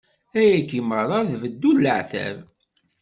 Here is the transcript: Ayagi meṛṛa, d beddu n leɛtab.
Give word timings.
Ayagi 0.39 0.79
meṛṛa, 0.89 1.19
d 1.29 1.31
beddu 1.41 1.71
n 1.75 1.81
leɛtab. 1.83 2.37